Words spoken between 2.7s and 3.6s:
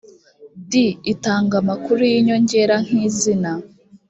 nk izina